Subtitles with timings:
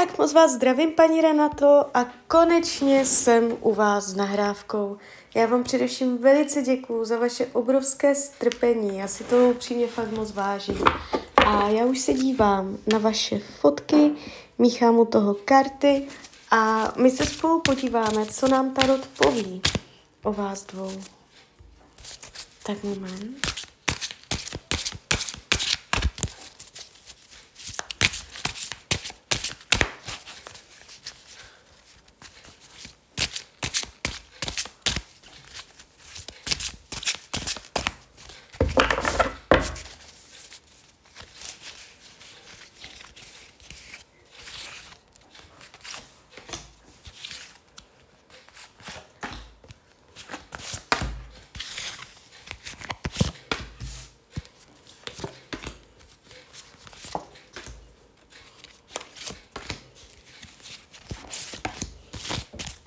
[0.00, 4.96] Tak moc vás zdravím, paní Renato, a konečně jsem u vás s nahrávkou.
[5.34, 10.32] Já vám především velice děkuju za vaše obrovské strpení, já si to upřímně fakt moc
[10.32, 10.84] vážím.
[11.36, 14.10] A já už se dívám na vaše fotky,
[14.58, 16.08] míchám u toho karty
[16.50, 19.62] a my se spolu podíváme, co nám Tarot poví
[20.22, 20.92] o vás dvou.
[22.66, 23.36] Tak moment.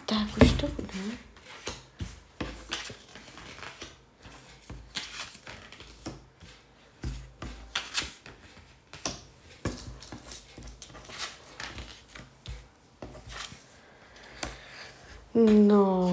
[0.06, 0.84] Tak už to bude.
[15.52, 16.12] No.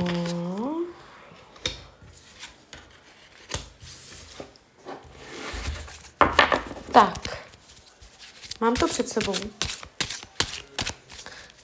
[6.92, 7.38] Tak.
[8.60, 9.34] Mám to před sebou.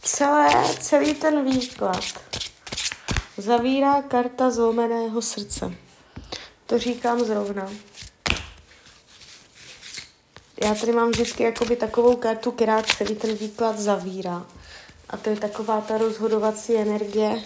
[0.02, 2.04] Celé, celý ten výklad
[3.36, 5.74] zavírá karta zlomeného srdce.
[6.66, 7.70] To říkám zrovna.
[10.62, 14.46] Já tady mám vždycky jakoby takovou kartu, která celý ten výklad zavírá.
[15.10, 17.42] A to je taková ta rozhodovací energie,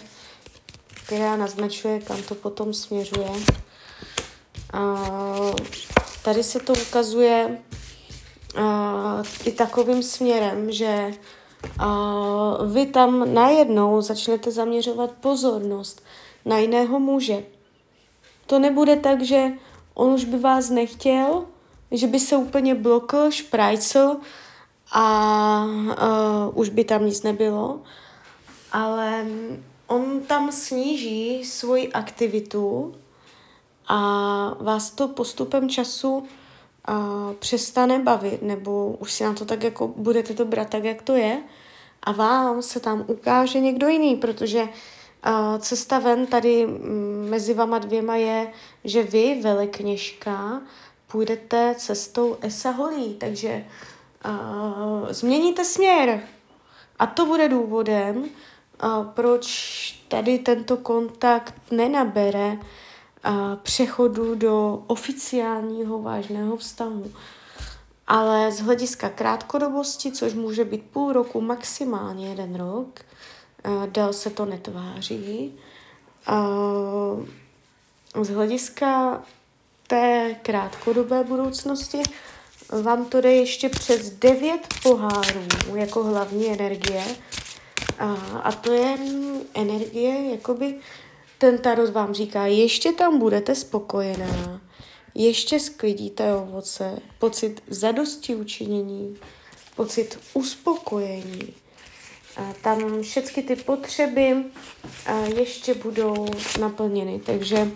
[1.11, 3.29] která naznačuje, kam to potom směřuje.
[4.73, 4.95] A
[6.23, 7.57] tady se to ukazuje
[8.57, 11.11] a, i takovým směrem, že
[11.79, 16.03] a vy tam najednou začnete zaměřovat pozornost
[16.45, 17.43] na jiného muže.
[18.45, 19.47] To nebude tak, že
[19.93, 21.45] on už by vás nechtěl,
[21.91, 24.15] že by se úplně blokl, šprajcl
[24.91, 27.81] a uh, už by tam nic nebylo,
[28.71, 29.25] ale
[29.91, 32.95] on tam sníží svoji aktivitu
[33.87, 33.97] a
[34.59, 36.25] vás to postupem času uh,
[37.39, 41.15] přestane bavit, nebo už si na to tak jako budete to brát tak, jak to
[41.15, 41.43] je
[42.03, 44.69] a vám se tam ukáže někdo jiný, protože uh,
[45.59, 48.51] cesta ven tady mm, mezi vama dvěma je,
[48.83, 50.61] že vy, velekněžka,
[51.07, 53.65] půjdete cestou Esa Holí, takže
[54.25, 56.23] uh, změníte směr.
[56.99, 58.29] A to bude důvodem,
[59.13, 62.57] proč tady tento kontakt nenabere
[63.63, 67.11] přechodu do oficiálního vážného vztahu.
[68.07, 72.99] Ale z hlediska krátkodobosti, což může být půl roku, maximálně jeden rok,
[73.85, 75.59] dál se to netváří.
[78.21, 79.21] Z hlediska
[79.87, 82.01] té krátkodobé budoucnosti
[82.81, 87.03] vám to jde ještě přes devět pohárů jako hlavní energie.
[88.01, 88.13] A,
[88.43, 88.97] a to je
[89.53, 90.75] energie, jakoby
[91.37, 94.61] ten tarot vám říká, ještě tam budete spokojená,
[95.15, 99.17] ještě sklidíte ovoce, pocit zadosti učinění,
[99.75, 101.53] pocit uspokojení.
[102.37, 104.43] A tam všechny ty potřeby
[105.05, 106.27] a ještě budou
[106.59, 107.21] naplněny.
[107.25, 107.71] Takže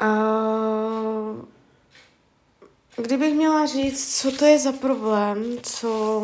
[0.00, 0.10] a,
[2.96, 6.22] kdybych měla říct, co to je za problém, co,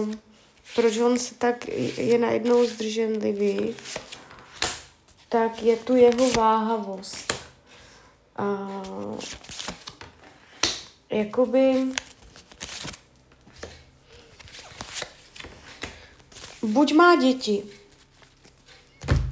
[0.75, 1.69] proč on se tak
[1.99, 3.77] je najednou zdrženlivý,
[5.29, 7.35] tak je tu jeho váhavost.
[8.37, 8.69] A,
[11.11, 11.85] jakoby
[16.63, 17.63] buď má děti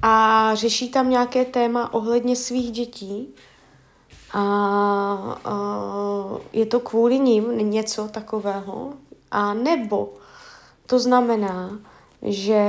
[0.02, 3.34] a řeší tam nějaké téma ohledně svých dětí
[4.32, 4.40] a,
[5.44, 5.54] a
[6.52, 8.92] je to kvůli ním něco takového,
[9.30, 10.12] a nebo
[10.86, 11.78] to znamená,
[12.22, 12.62] že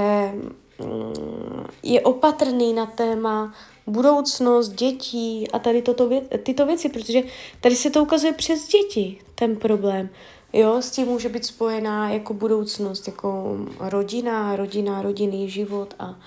[0.79, 3.53] mm, je opatrný na téma
[3.87, 7.21] budoucnost dětí a tady toto vě- tyto věci, protože
[7.61, 10.09] tady se to ukazuje přes děti, ten problém.
[10.53, 16.19] Jo, s tím může být spojená jako budoucnost, jako rodina, rodina, rodinný život a,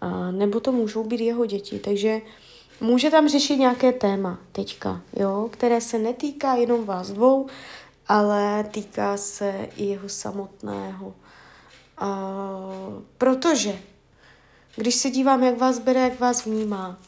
[0.00, 1.78] a nebo to můžou být jeho děti.
[1.78, 2.20] Takže
[2.80, 7.46] může tam řešit nějaké téma teďka, jo, které se netýká jenom vás dvou,
[8.08, 11.14] ale týká se i jeho samotného.
[11.98, 12.28] A,
[13.18, 13.78] protože
[14.76, 16.98] když se dívám, jak vás bere, jak vás vnímá,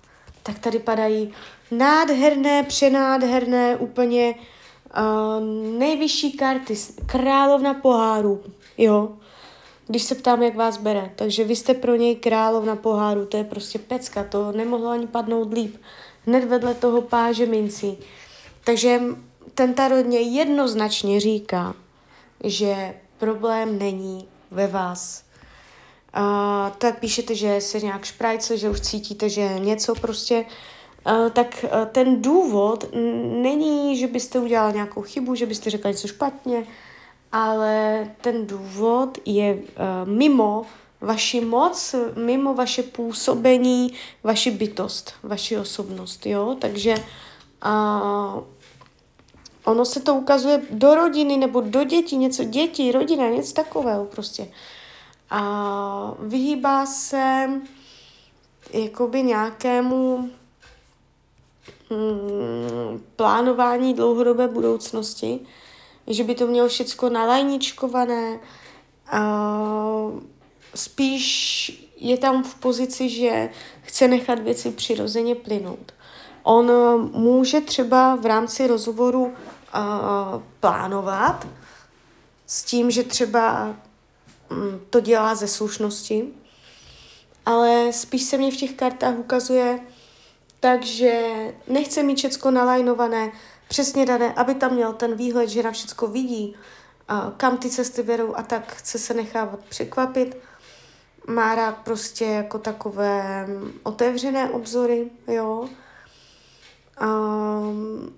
[0.42, 1.32] tak tady padají
[1.70, 6.76] nádherné, přenádherné, úplně uh, nejvyšší karty,
[7.06, 8.42] královna poháru,
[8.78, 9.16] jo.
[9.86, 11.10] když se ptám, jak vás bere.
[11.16, 15.52] Takže vy jste pro něj královna poháru, to je prostě pecka, to nemohlo ani padnout
[15.52, 15.76] líp.
[16.26, 17.98] Hned vedle toho páže mincí.
[18.64, 19.00] Takže
[19.60, 21.74] ten tarodně jednoznačně říká,
[22.44, 25.24] že problém není ve vás.
[26.12, 30.44] A tak píšete, že se nějak šprajce, že už cítíte, že něco prostě,
[31.04, 32.84] a, tak a, ten důvod
[33.42, 36.66] není, že byste udělala nějakou chybu, že byste řekla něco špatně,
[37.32, 39.58] ale ten důvod je
[40.04, 40.66] mimo
[41.00, 43.92] vaši moc, mimo vaše působení,
[44.24, 46.94] vaši bytost, vaši osobnost, jo, takže
[47.64, 48.42] uh,
[49.64, 54.48] ono se to ukazuje do rodiny nebo do dětí, něco dětí, rodina, něco takového prostě.
[55.30, 57.50] A vyhýbá se
[58.72, 60.30] jakoby nějakému
[61.90, 65.40] mm, plánování dlouhodobé budoucnosti,
[66.06, 68.40] že by to mělo všechno nalajničkované.
[69.12, 70.20] Uh,
[70.74, 73.50] spíš je tam v pozici, že
[73.82, 75.92] chce nechat věci přirozeně plynout.
[76.42, 76.72] On
[77.12, 79.32] může třeba v rámci rozhovoru uh,
[80.60, 81.48] plánovat
[82.46, 83.74] s tím, že třeba
[84.50, 86.28] um, to dělá ze slušnosti,
[87.46, 89.80] ale spíš se mě v těch kartách ukazuje
[90.60, 91.22] takže
[91.68, 93.32] nechce mít všecko nalajnované,
[93.68, 96.56] přesně dané, aby tam měl ten výhled, že na všecko vidí,
[97.36, 100.36] kam ty cesty vedou a tak chce se nechávat překvapit.
[101.26, 103.46] Má rád prostě jako takové
[103.82, 105.68] otevřené obzory, jo.
[107.00, 108.12] Um,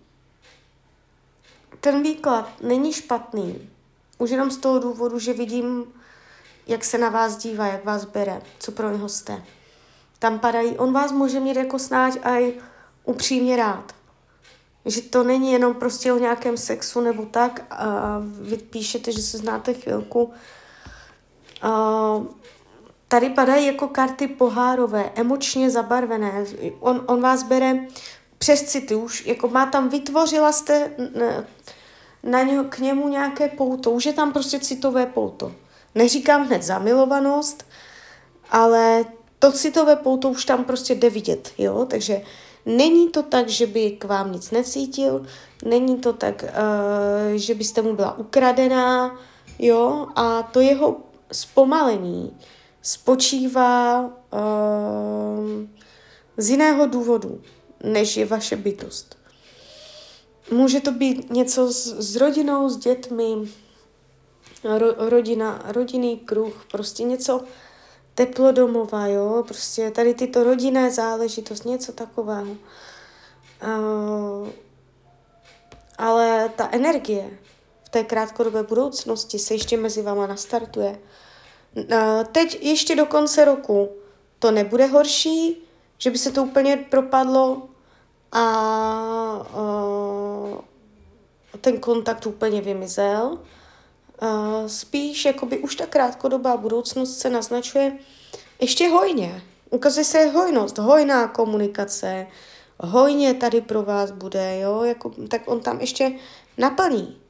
[1.81, 3.70] ten výklad není špatný.
[4.19, 5.84] Už jenom z toho důvodu, že vidím,
[6.67, 9.43] jak se na vás dívá, jak vás bere, co pro něho jste.
[10.19, 12.52] Tam padají, on vás může mít jako snáď aj
[13.05, 13.94] upřímně rád.
[14.85, 19.38] Že to není jenom prostě o nějakém sexu nebo tak a vy píšete, že se
[19.38, 20.32] znáte chvilku.
[21.62, 21.70] A
[23.08, 26.44] tady padají jako karty pohárové, emočně zabarvené.
[26.81, 27.87] On, on vás bere
[28.43, 30.91] přes city už, jako má tam, vytvořila jste
[32.23, 35.53] na ně, k němu nějaké pouto, už je tam prostě citové pouto.
[35.94, 37.67] Neříkám hned zamilovanost,
[38.50, 39.05] ale
[39.39, 42.21] to citové pouto už tam prostě jde vidět, jo, takže
[42.67, 45.27] Není to tak, že by k vám nic necítil,
[45.65, 46.49] není to tak, uh,
[47.35, 49.19] že byste mu byla ukradená,
[49.59, 50.97] jo, a to jeho
[51.33, 52.37] zpomalení
[52.83, 54.11] spočívá uh,
[56.37, 57.41] z jiného důvodu,
[57.82, 59.19] než je vaše bytost.
[60.50, 63.34] Může to být něco s, s rodinou, s dětmi,
[64.64, 67.40] ro, rodina, rodinný kruh, prostě něco,
[68.14, 72.56] teplo domova, jo, prostě tady tyto rodinné záležitost, něco takového.
[73.62, 74.49] Uh,
[75.99, 77.38] ale ta energie
[77.82, 80.99] v té krátkodobé budoucnosti se ještě mezi váma nastartuje.
[81.76, 83.88] Uh, teď ještě do konce roku
[84.38, 85.56] to nebude horší,
[85.99, 87.69] že by se to úplně propadlo
[88.32, 89.46] a
[91.61, 93.38] ten kontakt úplně vymizel.
[94.23, 97.99] Uh, spíš jakoby už ta krátkodobá budoucnost se naznačuje
[98.61, 99.43] ještě hojně.
[99.70, 102.26] Ukazuje se hojnost, hojná komunikace,
[102.81, 106.12] hojně tady pro vás bude, jo, jako, tak on tam ještě
[106.58, 107.20] naplní.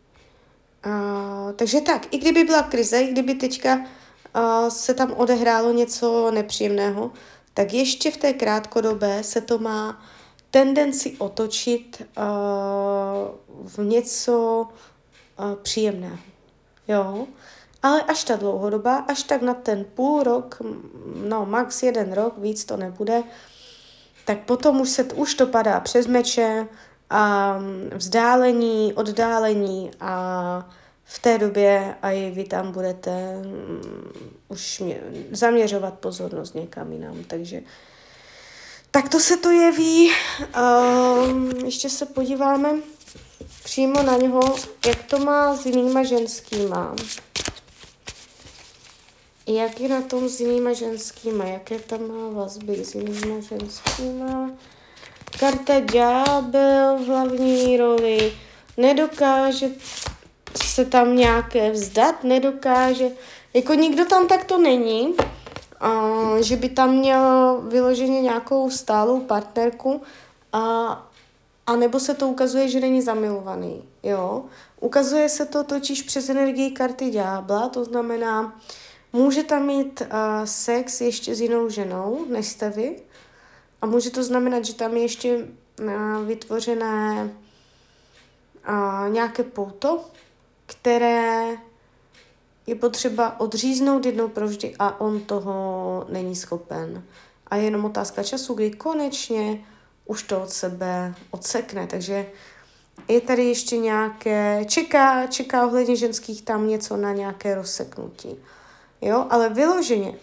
[0.87, 6.31] Uh, takže tak, i kdyby byla krize, i kdyby teďka uh, se tam odehrálo něco
[6.31, 7.11] nepříjemného,
[7.55, 10.03] tak ještě v té krátkodobé se to má
[10.53, 12.25] tendenci otočit uh,
[13.69, 14.69] v něco
[15.39, 16.19] uh, příjemného.
[16.89, 17.27] Jo?
[17.83, 20.63] Ale až ta dlouhodoba, až tak na ten půl rok,
[21.29, 23.23] no max jeden rok, víc to nebude,
[24.25, 26.67] tak potom už, se, už to padá přes meče
[27.11, 27.59] a
[27.95, 30.71] vzdálení, oddálení a
[31.05, 33.81] v té době a i vy tam budete um,
[34.49, 37.61] už mě, zaměřovat pozornost někam jinam, takže
[38.93, 40.11] tak to se to jeví.
[40.57, 42.71] Um, ještě se podíváme
[43.65, 44.41] přímo na něho,
[44.87, 46.95] jak to má s jinýma ženskýma.
[49.47, 51.45] Jak je na tom s jinýma ženskýma?
[51.45, 54.51] Jaké tam má vazby s jinýma ženskýma?
[55.39, 58.33] Karta Ďábel v hlavní roli.
[58.77, 59.69] Nedokáže
[60.65, 63.09] se tam nějaké vzdat, nedokáže.
[63.55, 65.15] Jako nikdo tam takto není,
[66.41, 70.03] že by tam měl vyloženě nějakou stálou partnerku
[70.53, 71.09] a
[71.67, 74.45] a nebo se to ukazuje, že není zamilovaný, jo.
[74.81, 78.61] Ukazuje se to totiž přes energii karty ďábla, to znamená,
[79.13, 80.07] může tam mít uh,
[80.45, 83.03] sex ještě s jinou ženou, než jste vy,
[83.83, 87.31] a může to znamenat, že tam je ještě uh, vytvořené
[88.69, 90.05] uh, nějaké pouto,
[90.67, 91.47] které
[92.67, 97.03] je potřeba odříznout jednou provždy a on toho není schopen.
[97.47, 99.65] A je jenom otázka času, kdy konečně
[100.07, 101.87] už to od sebe odsekne.
[101.87, 102.27] Takže
[103.09, 108.37] je tady ještě nějaké, čeká, čeká ohledně ženských tam něco na nějaké rozseknutí.
[109.01, 110.15] Jo, ale vyloženě,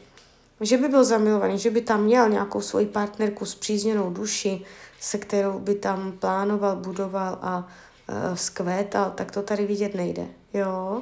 [0.62, 4.62] že by byl zamilovaný, že by tam měl nějakou svoji partnerku s přízněnou duši,
[5.00, 10.28] se kterou by tam plánoval, budoval a uh, skvétal, tak to tady vidět nejde.
[10.54, 11.02] Jo,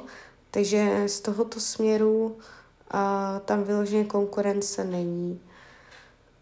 [0.50, 3.00] takže z tohoto směru uh,
[3.44, 5.40] tam vyloženě konkurence není.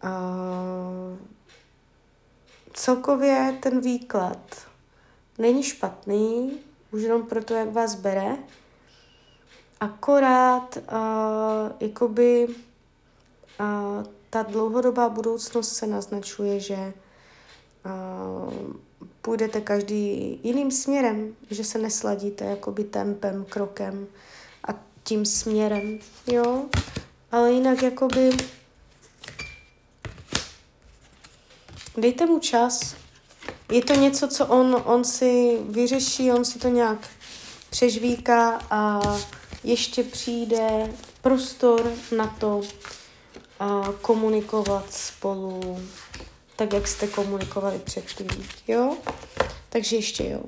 [0.05, 1.19] Uh,
[2.73, 4.67] celkově ten výklad
[5.39, 6.59] není špatný,
[6.93, 8.37] už jenom proto, jak vás bere,
[9.81, 16.93] akorát uh, jakoby uh, ta dlouhodobá budoucnost se naznačuje, že
[17.87, 18.53] uh,
[19.27, 24.07] půjdete každý jiným směrem, že se nesladíte jakoby tempem, krokem
[24.69, 26.65] a tím směrem, jo,
[27.33, 28.31] ale jinak jakoby
[31.97, 32.97] dejte mu čas,
[33.73, 37.09] je to něco, co on, on si vyřeší, on si to nějak
[37.71, 39.01] přežvíká a
[39.65, 40.93] ještě přijde
[41.23, 42.61] prostor na to
[43.61, 45.81] a komunikovat spolu
[46.57, 48.29] tak, jak jste komunikovali předtím,
[48.69, 48.97] jo?
[49.77, 50.41] Takže ještě jo.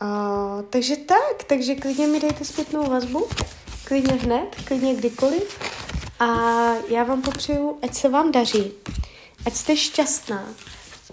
[0.00, 3.28] A, takže tak, takže klidně mi dejte zpětnou vazbu,
[3.84, 5.58] klidně hned, klidně kdykoliv
[6.20, 6.26] a
[6.88, 8.72] já vám popřeju, ať se vám daří,
[9.46, 10.54] ať jste šťastná,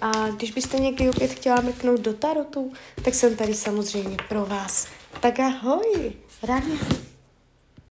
[0.02, 4.88] a když byste někdy opět chtěla mrknout do tarotu, tak jsem tady samozřejmě pro vás.
[5.22, 6.80] Tak ahoj, rádi.